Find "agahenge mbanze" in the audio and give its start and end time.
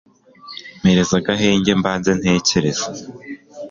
1.19-2.11